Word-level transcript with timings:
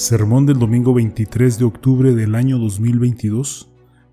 Sermón 0.00 0.46
del 0.46 0.58
domingo 0.58 0.94
23 0.94 1.58
de 1.58 1.64
octubre 1.66 2.14
del 2.14 2.34
año 2.34 2.56
2022 2.56 3.70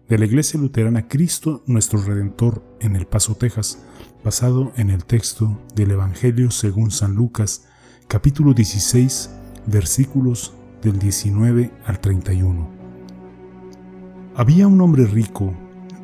de 0.10 0.18
la 0.18 0.26
Iglesia 0.26 0.60
Luterana 0.60 1.08
Cristo 1.08 1.64
Nuestro 1.66 2.04
Redentor 2.04 2.62
en 2.82 2.98
El 2.98 3.08
Paso, 3.08 3.36
Texas, 3.36 3.82
basado 4.22 4.74
en 4.76 4.90
el 4.90 5.06
texto 5.06 5.58
del 5.76 5.92
Evangelio 5.92 6.52
según 6.52 6.92
San 6.92 7.16
Lucas, 7.16 7.70
capítulo 8.10 8.54
16, 8.54 9.30
versículos 9.68 10.54
del 10.82 11.00
19 11.00 11.72
al 11.86 12.02
31. 12.02 12.70
Había 14.36 14.68
un 14.68 14.82
hombre 14.82 15.06
rico 15.06 15.54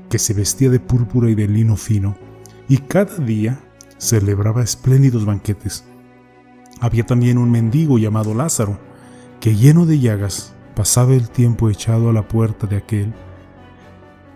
que 0.09 0.17
se 0.17 0.34
vestía 0.34 0.70
de 0.70 0.80
púrpura 0.80 1.30
y 1.30 1.36
de 1.36 1.50
lino 1.50 1.75
fino, 1.75 2.16
y 2.70 2.77
cada 2.77 3.17
día 3.17 3.59
celebraba 3.97 4.63
espléndidos 4.63 5.25
banquetes. 5.25 5.84
Había 6.80 7.05
también 7.05 7.38
un 7.38 7.52
mendigo 7.52 7.97
llamado 7.97 8.34
Lázaro, 8.34 8.92
que 9.43 9.57
lleno 9.57 9.85
de 9.85 9.99
llagas 9.99 10.53
pasaba 10.73 11.13
el 11.15 11.29
tiempo 11.29 11.70
echado 11.70 12.09
a 12.09 12.13
la 12.13 12.29
puerta 12.29 12.65
de 12.65 12.77
aquel, 12.77 13.13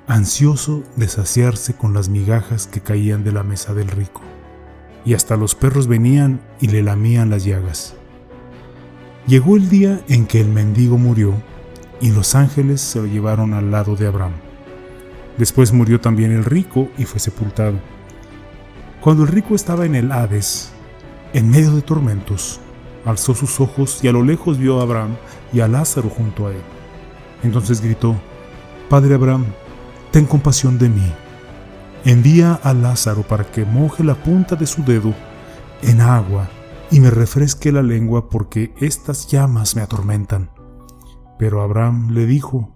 ansioso 0.06 0.84
de 0.98 1.08
saciarse 1.08 1.76
con 1.76 1.94
las 1.94 2.10
migajas 2.10 2.68
que 2.68 2.82
caían 2.82 3.24
de 3.24 3.32
la 3.32 3.42
mesa 3.42 3.74
del 3.74 3.88
rico. 3.88 4.22
Y 5.06 5.14
hasta 5.14 5.38
los 5.38 5.56
perros 5.56 5.88
venían 5.88 6.42
y 6.60 6.68
le 6.68 6.84
lamían 6.84 7.30
las 7.30 7.46
llagas. 7.46 7.96
Llegó 9.28 9.56
el 9.56 9.70
día 9.70 10.02
en 10.10 10.28
que 10.28 10.42
el 10.42 10.50
mendigo 10.50 10.98
murió 10.98 11.36
y 12.02 12.12
los 12.12 12.36
ángeles 12.36 12.82
se 12.82 13.00
lo 13.00 13.06
llevaron 13.06 13.54
al 13.54 13.72
lado 13.72 13.96
de 13.96 14.08
Abraham. 14.08 14.34
Después 15.38 15.72
murió 15.72 16.02
también 16.02 16.34
el 16.34 16.44
rico 16.44 16.90
y 16.98 17.06
fue 17.06 17.22
sepultado. 17.22 17.80
Cuando 19.00 19.24
el 19.24 19.30
rico 19.30 19.56
estaba 19.56 19.86
en 19.86 19.96
el 19.96 20.12
Hades, 20.12 20.70
en 21.32 21.50
medio 21.50 21.72
de 21.72 21.82
tormentos, 21.82 22.60
alzó 23.08 23.34
sus 23.34 23.60
ojos 23.60 24.04
y 24.04 24.08
a 24.08 24.12
lo 24.12 24.24
lejos 24.24 24.58
vio 24.58 24.80
a 24.80 24.84
Abraham 24.84 25.16
y 25.54 25.62
a 25.62 25.68
Lázaro 25.68 26.10
junto 26.10 26.48
a 26.48 26.52
él. 26.52 26.62
Entonces 27.42 27.82
gritó, 27.82 28.16
Padre 28.90 29.16
Abraham, 29.16 29.46
ten 30.12 30.26
compasión 30.26 30.78
de 30.78 30.90
mí. 30.90 31.14
Envía 32.04 32.54
a 32.54 32.74
Lázaro 32.74 33.24
para 33.24 33.46
que 33.46 33.66
moje 33.66 34.04
la 34.04 34.16
punta 34.16 34.56
de 34.56 34.68
su 34.68 34.84
dedo 34.84 35.14
en 35.82 36.02
agua 36.02 36.50
y 36.92 37.00
me 37.00 37.10
refresque 37.10 37.72
la 37.72 37.82
lengua 37.82 38.30
porque 38.30 38.74
estas 38.80 39.28
llamas 39.28 39.76
me 39.76 39.82
atormentan. 39.82 40.52
Pero 41.40 41.62
Abraham 41.62 42.12
le 42.12 42.26
dijo, 42.26 42.74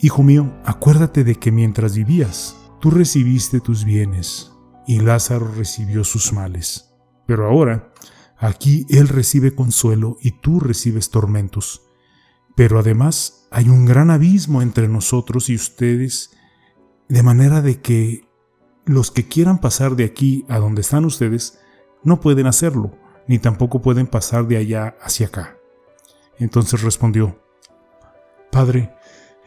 Hijo 0.00 0.22
mío, 0.22 0.52
acuérdate 0.64 1.24
de 1.24 1.34
que 1.34 1.50
mientras 1.50 1.96
vivías, 1.96 2.56
tú 2.80 2.90
recibiste 2.90 3.60
tus 3.60 3.84
bienes 3.84 4.52
y 4.86 5.00
Lázaro 5.00 5.50
recibió 5.56 6.04
sus 6.04 6.32
males. 6.32 6.94
Pero 7.26 7.48
ahora, 7.48 7.92
aquí 8.38 8.86
él 8.88 9.08
recibe 9.08 9.54
consuelo 9.54 10.16
y 10.20 10.32
tú 10.32 10.60
recibes 10.60 11.10
tormentos. 11.10 11.82
Pero 12.54 12.78
además 12.78 13.46
hay 13.50 13.68
un 13.68 13.84
gran 13.84 14.10
abismo 14.10 14.62
entre 14.62 14.88
nosotros 14.88 15.48
y 15.48 15.54
ustedes, 15.54 16.30
de 17.08 17.22
manera 17.22 17.62
de 17.62 17.80
que 17.80 18.28
los 18.84 19.10
que 19.10 19.28
quieran 19.28 19.60
pasar 19.60 19.96
de 19.96 20.04
aquí 20.04 20.44
a 20.48 20.58
donde 20.58 20.80
están 20.80 21.04
ustedes 21.04 21.58
no 22.02 22.20
pueden 22.20 22.46
hacerlo, 22.46 22.96
ni 23.26 23.38
tampoco 23.38 23.82
pueden 23.82 24.06
pasar 24.06 24.46
de 24.46 24.56
allá 24.56 24.96
hacia 25.02 25.26
acá. 25.26 25.56
Entonces 26.38 26.82
respondió, 26.82 27.38
Padre, 28.50 28.94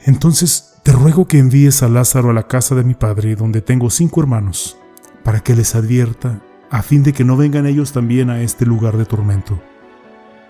entonces 0.06 0.76
te 0.84 0.92
ruego 0.92 1.28
que 1.28 1.40
envíes 1.40 1.84
a 1.84 1.90
Lázaro 1.90 2.30
a 2.30 2.34
la 2.34 2.48
casa 2.48 2.76
de 2.76 2.84
mi 2.84 2.94
padre, 2.94 3.36
donde 3.36 3.62
tengo 3.62 3.90
cinco 3.90 4.22
hermanos 4.22 4.78
para 5.24 5.42
que 5.42 5.56
les 5.56 5.76
advierta, 5.76 6.44
a 6.72 6.82
fin 6.82 7.04
de 7.04 7.12
que 7.12 7.26
no 7.26 7.36
vengan 7.36 7.68
ellos 7.68 7.92
también 7.92 8.30
a 8.30 8.42
este 8.42 8.66
lugar 8.66 8.96
de 8.96 9.06
tormento. 9.06 9.62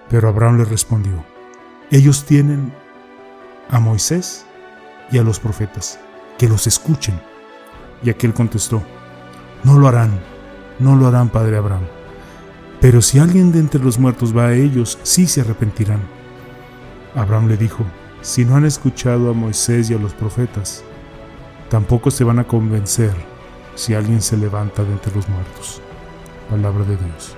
Pero 0.07 0.29
Abraham 0.29 0.59
le 0.59 0.65
respondió, 0.65 1.25
ellos 1.89 2.25
tienen 2.25 2.71
a 3.69 3.79
Moisés 3.79 4.45
y 5.11 5.17
a 5.17 5.23
los 5.23 5.39
profetas, 5.39 5.99
que 6.37 6.47
los 6.47 6.67
escuchen. 6.67 7.19
Y 8.03 8.11
aquel 8.11 8.35
contestó, 8.35 8.83
no 9.63 9.79
lo 9.79 9.87
harán, 9.87 10.11
no 10.77 10.95
lo 10.95 11.07
harán, 11.07 11.29
padre 11.29 11.57
Abraham. 11.57 11.87
Pero 12.79 13.01
si 13.01 13.17
alguien 13.17 13.51
de 13.51 13.59
entre 13.59 13.83
los 13.83 13.97
muertos 13.97 14.35
va 14.35 14.47
a 14.47 14.53
ellos, 14.53 14.99
sí 15.01 15.25
se 15.25 15.41
arrepentirán. 15.41 16.01
Abraham 17.15 17.47
le 17.47 17.57
dijo, 17.57 17.83
si 18.21 18.45
no 18.45 18.55
han 18.55 18.65
escuchado 18.65 19.31
a 19.31 19.33
Moisés 19.33 19.89
y 19.89 19.95
a 19.95 19.97
los 19.97 20.13
profetas, 20.13 20.83
tampoco 21.69 22.11
se 22.11 22.23
van 22.23 22.38
a 22.38 22.43
convencer 22.43 23.13
si 23.73 23.95
alguien 23.95 24.21
se 24.21 24.38
levanta 24.38 24.83
de 24.83 24.91
entre 24.91 25.15
los 25.15 25.27
muertos. 25.27 25.81
Palabra 26.51 26.84
de 26.84 26.97
Dios. 26.97 27.34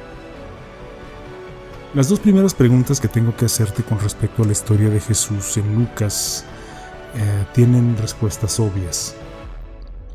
Las 1.94 2.10
dos 2.10 2.20
primeras 2.20 2.56
preguntas 2.56 3.00
que 3.00 3.08
tengo 3.08 3.36
que 3.36 3.46
hacerte 3.46 3.84
con 3.84 4.00
respecto 4.00 4.42
a 4.42 4.46
la 4.48 4.54
historia 4.54 4.90
de 4.90 5.00
Jesús 5.00 5.56
en 5.58 5.76
Lucas 5.76 6.46
eh, 7.14 7.46
tienen 7.54 7.96
respuestas 7.96 8.60
obvias. 8.60 9.16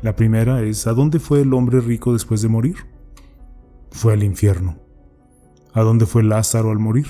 La 0.01 0.17
primera 0.17 0.61
es, 0.63 0.85
¿a 0.85 0.91
dónde 0.91 1.19
fue 1.19 1.39
el 1.43 1.53
hombre 1.53 1.79
rico 1.79 2.11
después 2.11 2.41
de 2.41 2.49
morir? 2.49 2.75
Fue 3.89 4.11
al 4.11 4.21
infierno. 4.21 4.77
¿A 5.73 5.79
dónde 5.79 6.05
fue 6.05 6.21
Lázaro 6.21 6.71
al 6.71 6.79
morir? 6.79 7.07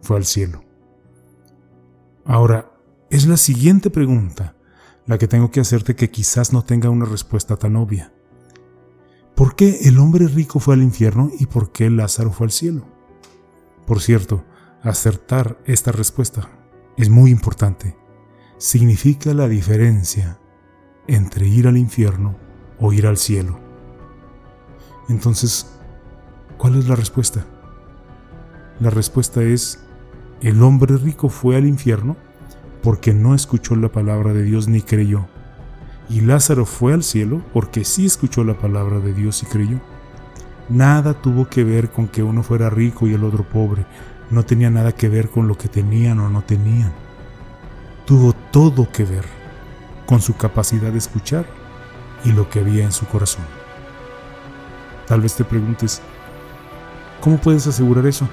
Fue 0.00 0.16
al 0.16 0.24
cielo. 0.24 0.64
Ahora, 2.24 2.72
es 3.10 3.26
la 3.26 3.36
siguiente 3.36 3.90
pregunta 3.90 4.56
la 5.04 5.18
que 5.18 5.28
tengo 5.28 5.50
que 5.50 5.60
hacerte 5.60 5.94
que 5.94 6.10
quizás 6.10 6.54
no 6.54 6.64
tenga 6.64 6.88
una 6.88 7.04
respuesta 7.04 7.56
tan 7.56 7.76
obvia. 7.76 8.14
¿Por 9.36 9.54
qué 9.54 9.80
el 9.82 9.98
hombre 9.98 10.28
rico 10.28 10.60
fue 10.60 10.72
al 10.72 10.82
infierno 10.82 11.30
y 11.38 11.44
por 11.44 11.70
qué 11.70 11.90
Lázaro 11.90 12.32
fue 12.32 12.46
al 12.46 12.52
cielo? 12.52 12.86
Por 13.86 14.00
cierto, 14.00 14.46
acertar 14.82 15.58
esta 15.66 15.92
respuesta 15.92 16.48
es 16.96 17.10
muy 17.10 17.32
importante. 17.32 17.98
Significa 18.56 19.34
la 19.34 19.46
diferencia 19.46 20.40
entre 21.06 21.46
ir 21.46 21.68
al 21.68 21.76
infierno 21.76 22.34
o 22.80 22.94
ir 22.94 23.06
al 23.06 23.18
cielo. 23.18 23.60
Entonces, 25.10 25.66
¿cuál 26.56 26.76
es 26.76 26.88
la 26.88 26.96
respuesta? 26.96 27.44
La 28.80 28.88
respuesta 28.88 29.42
es, 29.42 29.80
el 30.40 30.62
hombre 30.62 30.96
rico 30.96 31.28
fue 31.28 31.56
al 31.56 31.66
infierno 31.66 32.16
porque 32.82 33.12
no 33.12 33.34
escuchó 33.34 33.76
la 33.76 33.92
palabra 33.92 34.32
de 34.32 34.44
Dios 34.44 34.66
ni 34.66 34.80
creyó. 34.80 35.28
Y 36.08 36.20
Lázaro 36.20 36.64
fue 36.64 36.92
al 36.92 37.02
cielo 37.02 37.42
porque 37.52 37.84
sí 37.84 38.06
escuchó 38.06 38.44
la 38.44 38.54
palabra 38.54 39.00
de 39.00 39.12
Dios 39.12 39.42
y 39.42 39.46
creyó. 39.46 39.80
Nada 40.68 41.14
tuvo 41.14 41.48
que 41.48 41.64
ver 41.64 41.90
con 41.90 42.08
que 42.08 42.22
uno 42.22 42.42
fuera 42.42 42.70
rico 42.70 43.06
y 43.06 43.14
el 43.14 43.24
otro 43.24 43.44
pobre. 43.44 43.86
No 44.30 44.44
tenía 44.44 44.70
nada 44.70 44.92
que 44.92 45.08
ver 45.08 45.30
con 45.30 45.48
lo 45.48 45.56
que 45.56 45.68
tenían 45.68 46.18
o 46.20 46.28
no 46.28 46.42
tenían. 46.42 46.92
Tuvo 48.04 48.32
todo 48.50 48.90
que 48.90 49.04
ver 49.04 49.24
con 50.06 50.20
su 50.20 50.36
capacidad 50.36 50.92
de 50.92 50.98
escuchar 50.98 51.46
y 52.24 52.32
lo 52.32 52.48
que 52.48 52.60
había 52.60 52.84
en 52.84 52.92
su 52.92 53.06
corazón. 53.06 53.44
Tal 55.06 55.20
vez 55.20 55.34
te 55.34 55.44
preguntes, 55.44 56.02
¿cómo 57.20 57.38
puedes 57.38 57.66
asegurar 57.66 58.06
eso? 58.06 58.28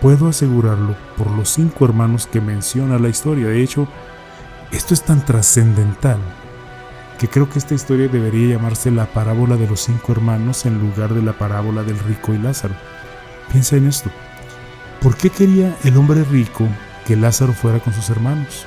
Puedo 0.00 0.28
asegurarlo 0.28 0.94
por 1.16 1.30
los 1.30 1.50
cinco 1.50 1.84
hermanos 1.84 2.26
que 2.26 2.40
menciona 2.40 2.98
la 2.98 3.08
historia. 3.08 3.48
De 3.48 3.62
hecho, 3.62 3.86
esto 4.72 4.94
es 4.94 5.02
tan 5.02 5.24
trascendental 5.24 6.18
que 7.18 7.28
creo 7.28 7.50
que 7.50 7.58
esta 7.58 7.74
historia 7.74 8.08
debería 8.08 8.56
llamarse 8.56 8.90
la 8.90 9.06
parábola 9.06 9.56
de 9.56 9.66
los 9.66 9.80
cinco 9.80 10.12
hermanos 10.12 10.64
en 10.64 10.78
lugar 10.80 11.12
de 11.12 11.22
la 11.22 11.36
parábola 11.36 11.82
del 11.82 11.98
rico 11.98 12.32
y 12.32 12.38
Lázaro. 12.38 12.74
Piensa 13.50 13.76
en 13.76 13.88
esto. 13.88 14.10
¿Por 15.02 15.16
qué 15.16 15.28
quería 15.28 15.76
el 15.84 15.96
hombre 15.96 16.24
rico 16.24 16.66
que 17.06 17.16
Lázaro 17.16 17.52
fuera 17.52 17.80
con 17.80 17.92
sus 17.92 18.08
hermanos? 18.08 18.64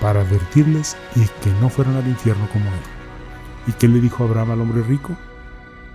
Para 0.00 0.22
advertirles 0.22 0.96
y 1.14 1.20
que 1.42 1.50
no 1.60 1.68
fueran 1.68 1.94
al 1.96 2.08
infierno 2.08 2.48
como 2.52 2.64
él. 2.66 2.80
¿Y 3.68 3.72
qué 3.72 3.86
le 3.86 4.00
dijo 4.00 4.24
Abraham 4.24 4.52
al 4.52 4.60
hombre 4.62 4.82
rico? 4.82 5.16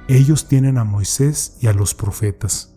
Ellos 0.08 0.48
tienen 0.48 0.78
a 0.78 0.84
Moisés 0.84 1.58
y 1.60 1.68
a 1.68 1.74
los 1.74 1.96
profetas 1.96 2.76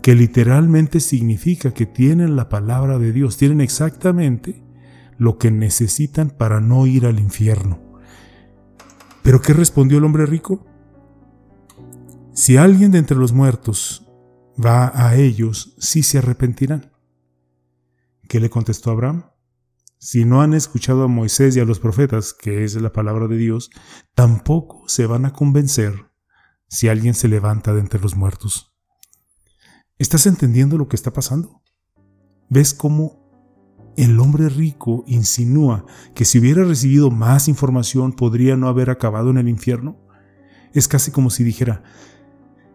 que 0.00 0.14
literalmente 0.14 1.00
significa 1.00 1.74
que 1.74 1.84
tienen 1.84 2.36
la 2.36 2.48
palabra 2.48 2.98
de 2.98 3.12
Dios, 3.12 3.36
tienen 3.36 3.60
exactamente 3.60 4.62
lo 5.20 5.36
que 5.36 5.50
necesitan 5.50 6.30
para 6.30 6.60
no 6.60 6.86
ir 6.86 7.04
al 7.04 7.20
infierno. 7.20 7.78
¿Pero 9.22 9.42
qué 9.42 9.52
respondió 9.52 9.98
el 9.98 10.04
hombre 10.04 10.24
rico? 10.24 10.66
Si 12.32 12.56
alguien 12.56 12.90
de 12.90 13.00
entre 13.00 13.18
los 13.18 13.34
muertos 13.34 14.10
va 14.58 14.90
a 14.94 15.16
ellos, 15.16 15.76
sí 15.78 16.02
se 16.02 16.16
arrepentirán. 16.16 16.92
¿Qué 18.28 18.40
le 18.40 18.48
contestó 18.48 18.90
Abraham? 18.90 19.26
Si 19.98 20.24
no 20.24 20.40
han 20.40 20.54
escuchado 20.54 21.02
a 21.02 21.08
Moisés 21.08 21.54
y 21.54 21.60
a 21.60 21.66
los 21.66 21.80
profetas, 21.80 22.32
que 22.32 22.64
es 22.64 22.80
la 22.80 22.94
palabra 22.94 23.28
de 23.28 23.36
Dios, 23.36 23.68
tampoco 24.14 24.84
se 24.88 25.04
van 25.04 25.26
a 25.26 25.34
convencer 25.34 26.10
si 26.66 26.88
alguien 26.88 27.12
se 27.12 27.28
levanta 27.28 27.74
de 27.74 27.80
entre 27.80 28.00
los 28.00 28.16
muertos. 28.16 28.74
¿Estás 29.98 30.24
entendiendo 30.24 30.78
lo 30.78 30.88
que 30.88 30.96
está 30.96 31.12
pasando? 31.12 31.60
¿Ves 32.48 32.72
cómo 32.72 33.19
el 33.96 34.18
hombre 34.20 34.48
rico 34.48 35.04
insinúa 35.06 35.84
que 36.14 36.24
si 36.24 36.38
hubiera 36.38 36.64
recibido 36.64 37.10
más 37.10 37.48
información 37.48 38.12
podría 38.12 38.56
no 38.56 38.68
haber 38.68 38.90
acabado 38.90 39.30
en 39.30 39.38
el 39.38 39.48
infierno? 39.48 39.96
Es 40.72 40.88
casi 40.88 41.10
como 41.10 41.30
si 41.30 41.44
dijera, 41.44 41.82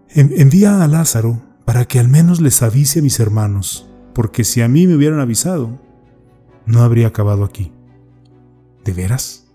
envía 0.09 0.83
a 0.83 0.88
Lázaro 0.88 1.41
para 1.65 1.85
que 1.85 2.00
al 2.00 2.07
menos 2.07 2.41
les 2.41 2.62
avise 2.62 3.00
a 3.00 3.01
mis 3.01 3.19
hermanos, 3.19 3.89
porque 4.13 4.44
si 4.44 4.62
a 4.62 4.67
mí 4.67 4.88
me 4.88 4.95
hubieran 4.95 5.19
avisado, 5.19 5.81
no 6.65 6.81
habría 6.81 7.07
acabado 7.07 7.44
aquí. 7.44 7.71
¿De 8.83 8.94
veras? 8.94 9.47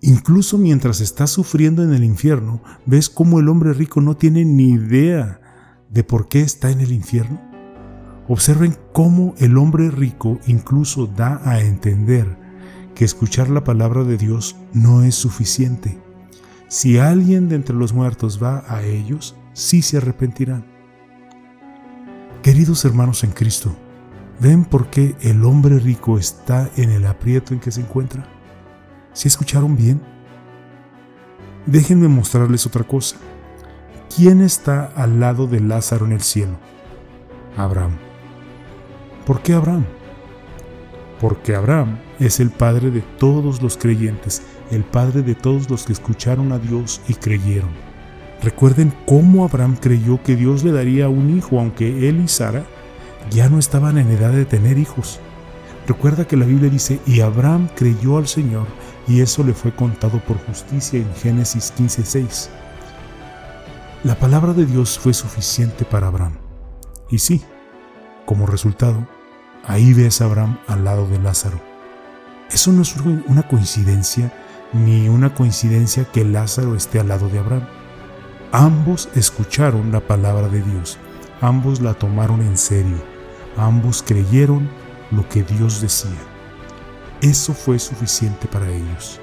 Incluso 0.00 0.56
mientras 0.56 1.00
estás 1.00 1.30
sufriendo 1.30 1.82
en 1.84 1.92
el 1.92 2.04
infierno, 2.04 2.62
ves 2.86 3.10
cómo 3.10 3.38
el 3.38 3.48
hombre 3.48 3.74
rico 3.74 4.00
no 4.00 4.16
tiene 4.16 4.44
ni 4.44 4.70
idea 4.70 5.40
de 5.90 6.04
por 6.04 6.28
qué 6.28 6.40
está 6.40 6.70
en 6.70 6.80
el 6.80 6.92
infierno. 6.92 7.49
Observen 8.30 8.76
cómo 8.92 9.34
el 9.38 9.58
hombre 9.58 9.90
rico 9.90 10.38
incluso 10.46 11.08
da 11.08 11.40
a 11.44 11.62
entender 11.62 12.38
que 12.94 13.04
escuchar 13.04 13.50
la 13.50 13.64
palabra 13.64 14.04
de 14.04 14.16
Dios 14.16 14.54
no 14.72 15.02
es 15.02 15.16
suficiente. 15.16 15.98
Si 16.68 16.96
alguien 16.96 17.48
de 17.48 17.56
entre 17.56 17.74
los 17.74 17.92
muertos 17.92 18.40
va 18.40 18.62
a 18.68 18.84
ellos, 18.84 19.34
sí 19.52 19.82
se 19.82 19.96
arrepentirán. 19.96 20.64
Queridos 22.40 22.84
hermanos 22.84 23.24
en 23.24 23.32
Cristo, 23.32 23.74
¿ven 24.38 24.64
por 24.64 24.90
qué 24.90 25.16
el 25.22 25.44
hombre 25.44 25.80
rico 25.80 26.16
está 26.16 26.70
en 26.76 26.90
el 26.90 27.06
aprieto 27.06 27.52
en 27.52 27.58
que 27.58 27.72
se 27.72 27.80
encuentra? 27.80 28.28
¿Se 29.12 29.26
escucharon 29.26 29.76
bien? 29.76 30.00
Déjenme 31.66 32.06
mostrarles 32.06 32.64
otra 32.64 32.84
cosa. 32.84 33.16
¿Quién 34.14 34.40
está 34.40 34.84
al 34.94 35.18
lado 35.18 35.48
de 35.48 35.58
Lázaro 35.58 36.06
en 36.06 36.12
el 36.12 36.20
cielo? 36.20 36.56
Abraham. 37.56 38.09
¿Por 39.30 39.42
qué 39.42 39.54
Abraham? 39.54 39.86
Porque 41.20 41.54
Abraham 41.54 42.00
es 42.18 42.40
el 42.40 42.50
padre 42.50 42.90
de 42.90 43.00
todos 43.00 43.62
los 43.62 43.76
creyentes, 43.76 44.42
el 44.72 44.82
padre 44.82 45.22
de 45.22 45.36
todos 45.36 45.70
los 45.70 45.84
que 45.84 45.92
escucharon 45.92 46.50
a 46.50 46.58
Dios 46.58 47.00
y 47.06 47.14
creyeron. 47.14 47.70
Recuerden 48.42 48.92
cómo 49.06 49.44
Abraham 49.44 49.76
creyó 49.80 50.20
que 50.20 50.34
Dios 50.34 50.64
le 50.64 50.72
daría 50.72 51.08
un 51.08 51.38
hijo, 51.38 51.60
aunque 51.60 52.08
él 52.08 52.22
y 52.24 52.26
Sara 52.26 52.64
ya 53.30 53.48
no 53.48 53.60
estaban 53.60 53.98
en 53.98 54.10
edad 54.10 54.32
de 54.32 54.46
tener 54.46 54.78
hijos. 54.78 55.20
Recuerda 55.86 56.26
que 56.26 56.36
la 56.36 56.46
Biblia 56.46 56.68
dice, 56.68 56.98
y 57.06 57.20
Abraham 57.20 57.68
creyó 57.76 58.18
al 58.18 58.26
Señor, 58.26 58.66
y 59.06 59.20
eso 59.20 59.44
le 59.44 59.54
fue 59.54 59.70
contado 59.70 60.18
por 60.24 60.44
justicia 60.44 60.98
en 60.98 61.14
Génesis 61.14 61.72
15:6. 61.78 62.50
La 64.02 64.16
palabra 64.16 64.54
de 64.54 64.66
Dios 64.66 64.98
fue 64.98 65.14
suficiente 65.14 65.84
para 65.84 66.08
Abraham. 66.08 66.36
Y 67.10 67.18
sí, 67.18 67.40
como 68.26 68.46
resultado, 68.46 69.06
ahí 69.66 69.92
ves 69.92 70.20
a 70.20 70.24
Abraham 70.24 70.58
al 70.66 70.84
lado 70.84 71.06
de 71.06 71.18
Lázaro. 71.18 71.60
Eso 72.50 72.72
no 72.72 72.82
es 72.82 72.94
una 73.26 73.42
coincidencia, 73.42 74.32
ni 74.72 75.08
una 75.08 75.34
coincidencia 75.34 76.04
que 76.04 76.24
Lázaro 76.24 76.74
esté 76.74 77.00
al 77.00 77.08
lado 77.08 77.28
de 77.28 77.38
Abraham. 77.38 77.66
Ambos 78.52 79.08
escucharon 79.14 79.92
la 79.92 80.00
palabra 80.00 80.48
de 80.48 80.62
Dios, 80.62 80.98
ambos 81.40 81.80
la 81.80 81.94
tomaron 81.94 82.42
en 82.42 82.58
serio, 82.58 82.98
ambos 83.56 84.02
creyeron 84.02 84.68
lo 85.12 85.28
que 85.28 85.44
Dios 85.44 85.80
decía. 85.80 86.10
Eso 87.20 87.54
fue 87.54 87.78
suficiente 87.78 88.48
para 88.48 88.68
ellos. 88.68 89.20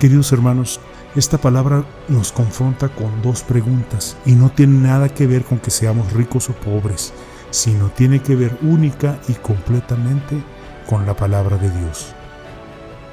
Queridos 0.00 0.32
hermanos, 0.32 0.80
esta 1.14 1.38
palabra 1.38 1.84
nos 2.08 2.32
confronta 2.32 2.88
con 2.88 3.22
dos 3.22 3.42
preguntas 3.42 4.16
y 4.26 4.32
no 4.32 4.50
tiene 4.50 4.88
nada 4.88 5.08
que 5.08 5.28
ver 5.28 5.44
con 5.44 5.60
que 5.60 5.70
seamos 5.70 6.12
ricos 6.12 6.50
o 6.50 6.52
pobres, 6.54 7.12
sino 7.54 7.88
tiene 7.90 8.20
que 8.20 8.34
ver 8.34 8.58
única 8.62 9.20
y 9.28 9.34
completamente 9.34 10.42
con 10.88 11.06
la 11.06 11.14
palabra 11.14 11.56
de 11.56 11.70
Dios. 11.70 12.12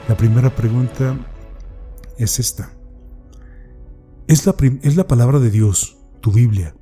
La 0.09 0.17
primera 0.17 0.49
pregunta 0.49 1.15
es 2.17 2.39
esta. 2.39 2.73
¿Es 4.27 4.47
la, 4.47 4.55
¿Es 4.81 4.95
la 4.95 5.05
palabra 5.05 5.37
de 5.37 5.51
Dios, 5.51 5.95
tu 6.21 6.31
Biblia, 6.31 6.75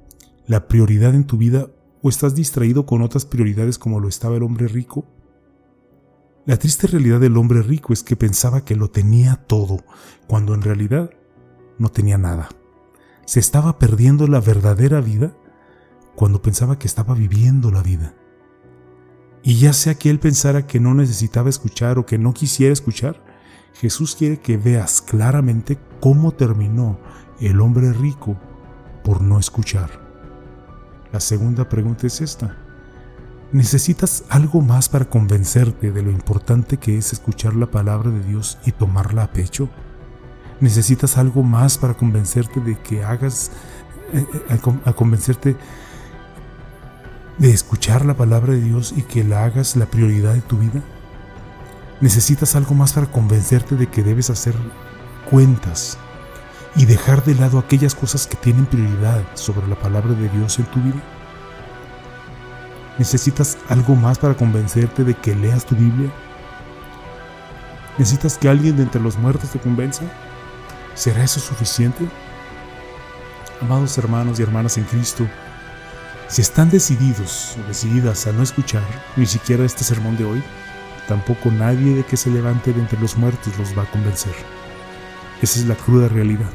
la 0.47 0.69
prioridad 0.69 1.13
en 1.13 1.27
tu 1.27 1.35
vida 1.35 1.67
o 2.01 2.07
estás 2.07 2.33
distraído 2.33 2.85
con 2.85 3.01
otras 3.01 3.25
prioridades 3.25 3.77
como 3.77 3.99
lo 3.99 4.07
estaba 4.07 4.37
el 4.37 4.43
hombre 4.43 4.69
rico? 4.69 5.05
La 6.45 6.55
triste 6.55 6.87
realidad 6.87 7.19
del 7.19 7.35
hombre 7.35 7.61
rico 7.61 7.91
es 7.91 8.03
que 8.03 8.15
pensaba 8.15 8.63
que 8.63 8.77
lo 8.77 8.89
tenía 8.89 9.35
todo, 9.35 9.83
cuando 10.27 10.53
en 10.53 10.61
realidad 10.61 11.09
no 11.77 11.89
tenía 11.89 12.17
nada. 12.17 12.47
Se 13.25 13.41
estaba 13.41 13.79
perdiendo 13.79 14.27
la 14.27 14.39
verdadera 14.39 15.01
vida 15.01 15.35
cuando 16.19 16.41
pensaba 16.41 16.77
que 16.77 16.85
estaba 16.85 17.13
viviendo 17.13 17.71
la 17.71 17.81
vida. 17.81 18.13
Y 19.41 19.55
ya 19.55 19.71
sea 19.71 19.95
que 19.95 20.09
él 20.09 20.19
pensara 20.19 20.67
que 20.67 20.77
no 20.77 20.93
necesitaba 20.93 21.47
escuchar 21.47 21.97
o 21.97 22.05
que 22.05 22.17
no 22.17 22.33
quisiera 22.33 22.73
escuchar, 22.73 23.23
Jesús 23.71 24.17
quiere 24.17 24.41
que 24.41 24.57
veas 24.57 25.01
claramente 25.01 25.79
cómo 26.01 26.33
terminó 26.33 26.99
el 27.39 27.61
hombre 27.61 27.93
rico 27.93 28.37
por 29.01 29.21
no 29.21 29.39
escuchar. 29.39 29.89
La 31.13 31.21
segunda 31.21 31.69
pregunta 31.69 32.05
es 32.05 32.19
esta. 32.19 32.57
¿Necesitas 33.53 34.25
algo 34.27 34.59
más 34.59 34.89
para 34.89 35.05
convencerte 35.05 35.89
de 35.93 36.01
lo 36.03 36.11
importante 36.11 36.75
que 36.75 36.97
es 36.97 37.13
escuchar 37.13 37.55
la 37.55 37.71
palabra 37.71 38.11
de 38.11 38.25
Dios 38.25 38.57
y 38.65 38.73
tomarla 38.73 39.23
a 39.23 39.31
pecho? 39.31 39.69
¿Necesitas 40.59 41.17
algo 41.17 41.43
más 41.43 41.77
para 41.77 41.93
convencerte 41.93 42.59
de 42.59 42.77
que 42.77 43.05
hagas, 43.05 43.51
eh, 44.11 44.25
eh, 44.49 44.59
a, 44.83 44.91
convencerte 44.91 45.55
de 47.39 47.51
escuchar 47.51 48.05
la 48.05 48.15
palabra 48.15 48.53
de 48.53 48.61
Dios 48.61 48.93
y 48.95 49.01
que 49.01 49.23
la 49.23 49.45
hagas 49.45 49.77
la 49.77 49.85
prioridad 49.85 50.33
de 50.33 50.41
tu 50.41 50.57
vida? 50.57 50.81
¿Necesitas 52.01 52.55
algo 52.55 52.75
más 52.75 52.93
para 52.93 53.07
convencerte 53.07 53.75
de 53.75 53.87
que 53.87 54.03
debes 54.03 54.29
hacer 54.29 54.53
cuentas 55.29 55.97
y 56.75 56.85
dejar 56.85 57.23
de 57.23 57.35
lado 57.35 57.57
aquellas 57.57 57.95
cosas 57.95 58.27
que 58.27 58.35
tienen 58.35 58.65
prioridad 58.65 59.23
sobre 59.33 59.67
la 59.67 59.75
palabra 59.75 60.13
de 60.13 60.29
Dios 60.29 60.59
en 60.59 60.65
tu 60.65 60.81
vida? 60.81 61.01
¿Necesitas 62.97 63.57
algo 63.69 63.95
más 63.95 64.19
para 64.19 64.35
convencerte 64.35 65.05
de 65.05 65.13
que 65.13 65.33
leas 65.33 65.65
tu 65.65 65.75
Biblia? 65.75 66.11
¿Necesitas 67.97 68.37
que 68.37 68.49
alguien 68.49 68.75
de 68.75 68.83
entre 68.83 69.01
los 69.01 69.17
muertos 69.17 69.49
te 69.49 69.59
convenza? 69.59 70.03
¿Será 70.93 71.23
eso 71.23 71.39
suficiente? 71.39 72.05
Amados 73.61 73.97
hermanos 73.97 74.39
y 74.39 74.43
hermanas 74.43 74.77
en 74.77 74.83
Cristo, 74.83 75.25
si 76.29 76.41
están 76.41 76.69
decididos 76.69 77.57
o 77.57 77.67
decididas 77.67 78.27
a 78.27 78.31
no 78.31 78.43
escuchar 78.43 78.83
ni 79.17 79.25
siquiera 79.25 79.65
este 79.65 79.83
sermón 79.83 80.15
de 80.15 80.25
hoy, 80.25 80.43
tampoco 81.07 81.49
nadie 81.49 81.95
de 81.95 82.03
que 82.03 82.17
se 82.17 82.29
levante 82.29 82.71
de 82.71 82.79
entre 82.79 82.99
los 82.99 83.17
muertos 83.17 83.57
los 83.57 83.75
va 83.75 83.83
a 83.83 83.91
convencer. 83.91 84.33
Esa 85.41 85.59
es 85.59 85.65
la 85.65 85.75
cruda 85.75 86.07
realidad. 86.07 86.49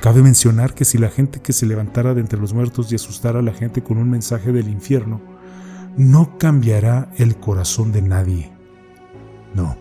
Cabe 0.00 0.22
mencionar 0.22 0.72
que 0.72 0.86
si 0.86 0.96
la 0.96 1.10
gente 1.10 1.40
que 1.40 1.52
se 1.52 1.66
levantara 1.66 2.14
de 2.14 2.22
entre 2.22 2.40
los 2.40 2.54
muertos 2.54 2.90
y 2.90 2.94
asustara 2.94 3.40
a 3.40 3.42
la 3.42 3.52
gente 3.52 3.82
con 3.82 3.98
un 3.98 4.08
mensaje 4.08 4.50
del 4.50 4.68
infierno, 4.68 5.20
no 5.98 6.38
cambiará 6.38 7.10
el 7.18 7.36
corazón 7.36 7.92
de 7.92 8.00
nadie. 8.00 8.50
No, 9.54 9.76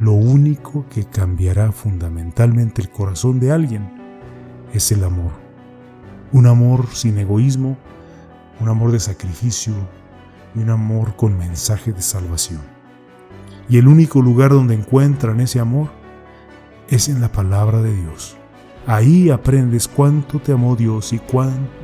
lo 0.00 0.14
único 0.14 0.86
que 0.88 1.04
cambiará 1.04 1.70
fundamentalmente 1.70 2.82
el 2.82 2.90
corazón 2.90 3.38
de 3.38 3.52
alguien 3.52 3.88
es 4.74 4.90
el 4.90 5.04
amor. 5.04 5.30
Un 6.32 6.48
amor 6.48 6.88
sin 6.92 7.18
egoísmo, 7.18 7.78
un 8.60 8.68
amor 8.68 8.92
de 8.92 9.00
sacrificio 9.00 9.74
y 10.54 10.60
un 10.60 10.70
amor 10.70 11.16
con 11.16 11.36
mensaje 11.36 11.92
de 11.92 12.02
salvación. 12.02 12.60
Y 13.68 13.78
el 13.78 13.88
único 13.88 14.20
lugar 14.20 14.50
donde 14.50 14.74
encuentran 14.74 15.40
ese 15.40 15.60
amor 15.60 15.90
es 16.88 17.08
en 17.08 17.20
la 17.20 17.30
palabra 17.30 17.80
de 17.80 17.94
Dios. 17.94 18.36
Ahí 18.86 19.30
aprendes 19.30 19.86
cuánto 19.86 20.40
te 20.40 20.52
amó 20.52 20.74
Dios 20.74 21.12
y, 21.12 21.20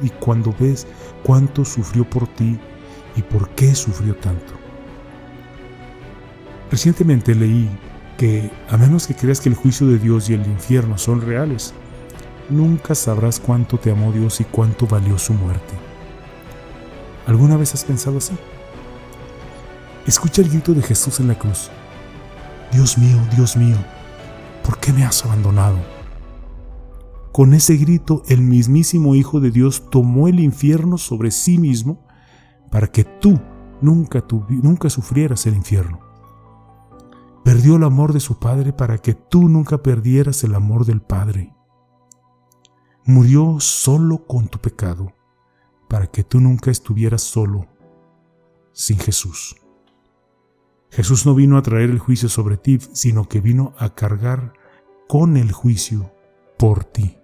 y 0.02 0.10
cuando 0.10 0.54
ves 0.58 0.86
cuánto 1.22 1.64
sufrió 1.64 2.08
por 2.08 2.26
ti 2.26 2.58
y 3.16 3.22
por 3.22 3.48
qué 3.50 3.74
sufrió 3.74 4.16
tanto. 4.16 4.54
Recientemente 6.70 7.34
leí 7.34 7.70
que 8.18 8.50
a 8.68 8.76
menos 8.76 9.06
que 9.06 9.14
creas 9.14 9.40
que 9.40 9.48
el 9.48 9.54
juicio 9.54 9.86
de 9.86 9.98
Dios 9.98 10.28
y 10.28 10.34
el 10.34 10.44
infierno 10.46 10.98
son 10.98 11.22
reales, 11.22 11.72
nunca 12.50 12.94
sabrás 12.94 13.38
cuánto 13.38 13.78
te 13.78 13.92
amó 13.92 14.12
Dios 14.12 14.40
y 14.40 14.44
cuánto 14.44 14.86
valió 14.86 15.16
su 15.18 15.32
muerte. 15.32 15.87
¿Alguna 17.28 17.58
vez 17.58 17.74
has 17.74 17.84
pensado 17.84 18.16
así? 18.16 18.32
Escucha 20.06 20.40
el 20.40 20.48
grito 20.48 20.72
de 20.72 20.80
Jesús 20.80 21.20
en 21.20 21.28
la 21.28 21.38
cruz. 21.38 21.70
Dios 22.72 22.96
mío, 22.96 23.18
Dios 23.36 23.54
mío, 23.54 23.76
¿por 24.64 24.78
qué 24.78 24.94
me 24.94 25.04
has 25.04 25.26
abandonado? 25.26 25.76
Con 27.30 27.52
ese 27.52 27.76
grito, 27.76 28.22
el 28.28 28.40
mismísimo 28.40 29.14
Hijo 29.14 29.40
de 29.40 29.50
Dios 29.50 29.90
tomó 29.90 30.26
el 30.28 30.40
infierno 30.40 30.96
sobre 30.96 31.30
sí 31.30 31.58
mismo 31.58 32.02
para 32.70 32.86
que 32.86 33.04
tú 33.04 33.38
nunca, 33.82 34.24
nunca 34.48 34.88
sufrieras 34.88 35.44
el 35.44 35.54
infierno. 35.54 36.00
Perdió 37.44 37.76
el 37.76 37.84
amor 37.84 38.14
de 38.14 38.20
su 38.20 38.38
Padre 38.38 38.72
para 38.72 38.96
que 38.96 39.12
tú 39.12 39.50
nunca 39.50 39.82
perdieras 39.82 40.44
el 40.44 40.54
amor 40.54 40.86
del 40.86 41.02
Padre. 41.02 41.54
Murió 43.04 43.60
solo 43.60 44.26
con 44.26 44.48
tu 44.48 44.58
pecado 44.58 45.12
para 45.88 46.06
que 46.06 46.22
tú 46.22 46.40
nunca 46.40 46.70
estuvieras 46.70 47.22
solo 47.22 47.66
sin 48.72 48.98
Jesús. 48.98 49.56
Jesús 50.90 51.26
no 51.26 51.34
vino 51.34 51.58
a 51.58 51.62
traer 51.62 51.90
el 51.90 51.98
juicio 51.98 52.28
sobre 52.28 52.56
ti, 52.56 52.78
sino 52.92 53.28
que 53.28 53.40
vino 53.40 53.74
a 53.78 53.94
cargar 53.94 54.52
con 55.08 55.36
el 55.36 55.52
juicio 55.52 56.12
por 56.58 56.84
ti. 56.84 57.18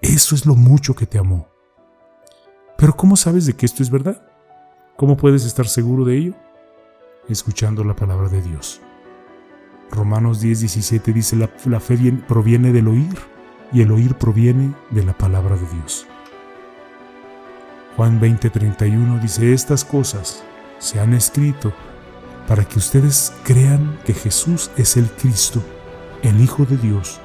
Eso 0.00 0.34
es 0.34 0.46
lo 0.46 0.54
mucho 0.54 0.94
que 0.94 1.06
te 1.06 1.18
amó. 1.18 1.48
Pero 2.76 2.96
¿cómo 2.96 3.16
sabes 3.16 3.46
de 3.46 3.52
que 3.52 3.66
esto 3.66 3.82
es 3.82 3.90
verdad? 3.90 4.26
¿Cómo 4.96 5.16
puedes 5.16 5.44
estar 5.44 5.68
seguro 5.68 6.04
de 6.04 6.16
ello? 6.16 6.34
Escuchando 7.28 7.84
la 7.84 7.94
palabra 7.94 8.28
de 8.28 8.42
Dios. 8.42 8.80
Romanos 9.90 10.42
10:17 10.42 11.12
dice, 11.12 11.36
la, 11.36 11.50
la 11.66 11.80
fe 11.80 11.98
proviene 12.26 12.72
del 12.72 12.88
oír 12.88 13.18
y 13.72 13.82
el 13.82 13.90
oír 13.90 14.14
proviene 14.16 14.74
de 14.90 15.04
la 15.04 15.16
palabra 15.16 15.56
de 15.56 15.66
Dios. 15.66 16.06
Juan 18.00 18.18
20:31 18.18 19.20
dice, 19.20 19.52
estas 19.52 19.84
cosas 19.84 20.42
se 20.78 21.00
han 21.00 21.12
escrito 21.12 21.70
para 22.48 22.64
que 22.64 22.78
ustedes 22.78 23.30
crean 23.44 23.98
que 24.06 24.14
Jesús 24.14 24.70
es 24.78 24.96
el 24.96 25.10
Cristo, 25.10 25.62
el 26.22 26.40
Hijo 26.40 26.64
de 26.64 26.78
Dios, 26.78 27.20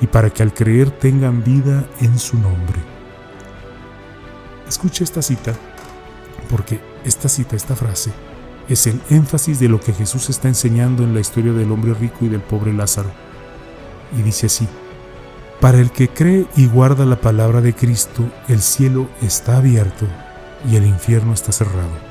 y 0.00 0.06
para 0.06 0.30
que 0.30 0.42
al 0.42 0.54
creer 0.54 0.90
tengan 0.90 1.44
vida 1.44 1.84
en 2.00 2.18
su 2.18 2.38
nombre. 2.38 2.78
Escuche 4.66 5.04
esta 5.04 5.20
cita, 5.20 5.52
porque 6.48 6.80
esta 7.04 7.28
cita, 7.28 7.54
esta 7.54 7.76
frase, 7.76 8.10
es 8.70 8.86
el 8.86 9.02
énfasis 9.10 9.60
de 9.60 9.68
lo 9.68 9.80
que 9.80 9.92
Jesús 9.92 10.30
está 10.30 10.48
enseñando 10.48 11.04
en 11.04 11.12
la 11.12 11.20
historia 11.20 11.52
del 11.52 11.70
hombre 11.70 11.92
rico 11.92 12.24
y 12.24 12.30
del 12.30 12.40
pobre 12.40 12.72
Lázaro. 12.72 13.10
Y 14.18 14.22
dice 14.22 14.46
así, 14.46 14.66
para 15.60 15.78
el 15.78 15.90
que 15.90 16.08
cree 16.08 16.46
y 16.56 16.66
guarda 16.66 17.04
la 17.04 17.20
palabra 17.20 17.60
de 17.60 17.74
Cristo, 17.74 18.30
el 18.48 18.60
cielo 18.60 19.10
está 19.20 19.58
abierto 19.58 20.06
y 20.70 20.76
el 20.76 20.86
infierno 20.86 21.34
está 21.34 21.52
cerrado. 21.52 22.10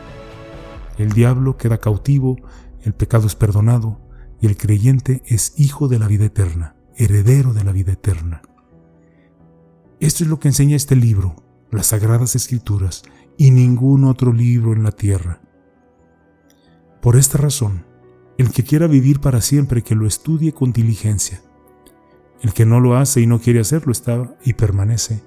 El 0.98 1.14
diablo 1.14 1.58
queda 1.58 1.80
cautivo, 1.80 2.38
el 2.84 2.94
pecado 2.94 3.26
es 3.26 3.36
perdonado 3.36 4.00
y 4.40 4.46
el 4.46 4.56
creyente 4.56 5.24
es 5.26 5.54
hijo 5.58 5.88
de 5.88 5.98
la 5.98 6.08
vida 6.08 6.26
eterna, 6.26 6.76
heredero 6.96 7.54
de 7.54 7.64
la 7.64 7.72
vida 7.72 7.94
eterna. 7.94 8.44
Esto 10.00 10.24
es 10.24 10.30
lo 10.30 10.40
que 10.40 10.50
enseña 10.50 10.76
este 10.76 10.96
libro, 10.96 11.44
las 11.72 11.88
Sagradas 11.88 12.36
Escrituras, 12.36 13.04
y 13.36 13.52
ningún 13.52 14.04
otro 14.04 14.32
libro 14.32 14.74
en 14.74 14.84
la 14.84 14.92
tierra. 14.92 15.42
Por 17.02 17.16
esta 17.16 17.38
razón, 17.38 17.86
el 18.38 18.52
que 18.52 18.64
quiera 18.64 18.88
vivir 18.88 19.22
para 19.22 19.42
siempre, 19.42 19.82
que 19.82 19.96
lo 19.96 20.06
estudie 20.06 20.54
con 20.54 20.72
diligencia. 20.72 21.42
El 22.42 22.54
que 22.54 22.66
no 22.66 22.80
lo 22.80 22.98
hace 22.98 23.22
y 23.22 23.28
no 23.28 23.40
quiere 23.40 23.60
hacerlo 23.60 23.92
está 23.92 24.36
y 24.44 24.54
permanece 24.54 25.24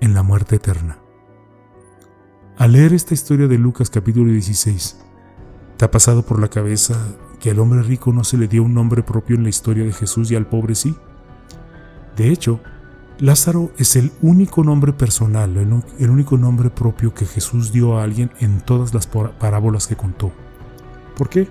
en 0.00 0.14
la 0.14 0.22
muerte 0.22 0.56
eterna. 0.56 0.98
Al 2.56 2.72
leer 2.72 2.92
esta 2.92 3.14
historia 3.14 3.46
de 3.46 3.58
Lucas 3.58 3.90
capítulo 3.90 4.32
16, 4.32 4.98
¿te 5.76 5.84
ha 5.84 5.90
pasado 5.90 6.24
por 6.24 6.40
la 6.40 6.48
cabeza 6.48 7.16
que 7.38 7.50
al 7.50 7.58
hombre 7.58 7.82
rico 7.82 8.12
no 8.12 8.24
se 8.24 8.36
le 8.36 8.48
dio 8.48 8.62
un 8.62 8.74
nombre 8.74 9.02
propio 9.02 9.36
en 9.36 9.44
la 9.44 9.48
historia 9.48 9.84
de 9.84 9.92
Jesús 9.92 10.30
y 10.30 10.36
al 10.36 10.46
pobre 10.46 10.74
sí? 10.74 10.94
De 12.16 12.28
hecho, 12.28 12.60
Lázaro 13.18 13.70
es 13.76 13.96
el 13.96 14.12
único 14.22 14.64
nombre 14.64 14.92
personal, 14.92 15.56
el 15.98 16.10
único 16.10 16.38
nombre 16.38 16.70
propio 16.70 17.14
que 17.14 17.26
Jesús 17.26 17.70
dio 17.70 17.98
a 17.98 18.02
alguien 18.02 18.30
en 18.40 18.60
todas 18.60 18.94
las 18.94 19.06
parábolas 19.06 19.86
que 19.86 19.96
contó. 19.96 20.32
¿Por 21.16 21.28
qué? 21.28 21.48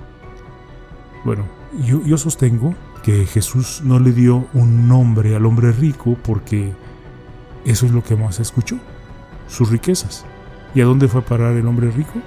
Bueno, 1.26 1.46
yo, 1.86 2.18
sostengo 2.18 2.74
que 3.04 3.26
Jesús 3.26 3.82
no 3.84 4.00
le 4.00 4.12
dio 4.12 4.48
un 4.54 4.88
nombre 4.88 5.36
al 5.36 5.46
hombre 5.46 5.72
rico 5.72 6.18
porque 6.24 6.74
eso 7.66 7.86
es 7.86 7.92
lo 7.92 8.04
que 8.04 8.16
más 8.16 8.40
escuchó, 8.40 8.78
sus 9.48 9.70
riquezas. 9.70 10.26
¿Y 10.76 10.82
a 10.82 10.86
dónde 10.86 11.08
fue 11.08 11.22
a 11.22 11.26
parar 11.26 11.56
el 11.56 11.68
hombre 11.68 11.92
rico? 11.92 12.22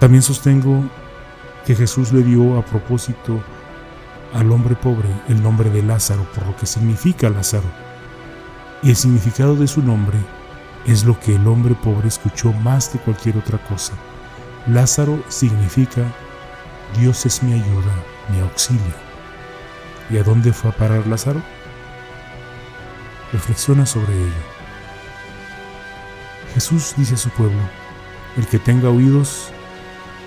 También 0.00 0.22
sostengo 0.22 0.82
que 1.66 1.74
Jesús 1.74 2.12
le 2.12 2.22
dio 2.22 2.56
a 2.56 2.64
propósito 2.64 3.42
al 4.32 4.50
hombre 4.52 4.74
pobre 4.74 5.08
el 5.28 5.42
nombre 5.42 5.70
de 5.70 5.82
Lázaro, 5.82 6.26
por 6.34 6.46
lo 6.46 6.56
que 6.56 6.66
significa 6.66 7.30
Lázaro. 7.30 7.68
Y 8.82 8.90
el 8.90 8.96
significado 8.96 9.56
de 9.56 9.66
su 9.66 9.82
nombre 9.82 10.18
es 10.86 11.04
lo 11.04 11.18
que 11.18 11.34
el 11.34 11.46
hombre 11.46 11.74
pobre 11.74 12.08
escuchó 12.08 12.52
más 12.52 12.88
que 12.88 12.98
cualquier 12.98 13.36
otra 13.36 13.58
cosa, 13.58 13.94
Lázaro 14.66 15.22
significa 15.28 16.02
Dios 16.98 17.24
es 17.26 17.42
mi 17.42 17.54
ayuda, 17.54 17.92
mi 18.30 18.40
auxilio. 18.40 19.07
¿Y 20.10 20.16
a 20.16 20.22
dónde 20.22 20.52
fue 20.52 20.70
a 20.70 20.76
parar 20.76 21.06
Lázaro? 21.06 21.42
Reflexiona 23.32 23.84
sobre 23.84 24.14
ello. 24.14 24.58
Jesús 26.54 26.94
dice 26.96 27.14
a 27.14 27.18
su 27.18 27.28
pueblo, 27.30 27.60
el 28.36 28.46
que 28.46 28.58
tenga 28.58 28.88
oídos, 28.88 29.50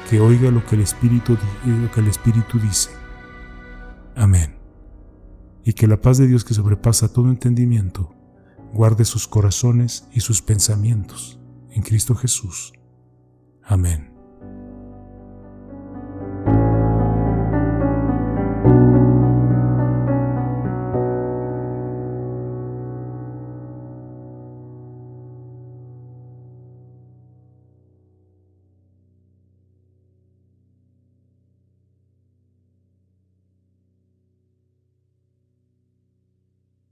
que 0.10 0.20
oiga 0.20 0.52
lo 0.52 0.66
que 0.66 0.76
el 0.76 0.82
Espíritu, 0.82 1.38
lo 1.66 1.92
que 1.92 2.00
el 2.00 2.08
Espíritu 2.08 2.60
dice. 2.60 2.92
Amén. 4.16 4.58
Y 5.64 5.74
que 5.74 5.88
la 5.88 6.00
paz 6.00 6.18
de 6.18 6.28
Dios 6.28 6.44
que 6.44 6.54
sobrepasa 6.54 7.12
todo 7.12 7.30
entendimiento, 7.30 8.14
guarde 8.74 9.06
sus 9.06 9.28
corazones 9.28 10.08
y 10.12 10.20
sus 10.22 10.42
pensamientos 10.42 11.40
en 11.72 11.82
Cristo 11.82 12.16
Jesús. 12.16 12.74
Amén. 13.64 14.11